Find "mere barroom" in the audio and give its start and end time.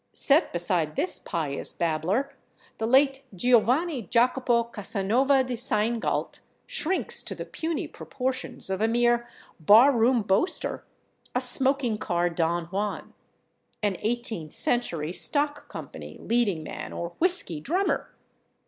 8.87-10.23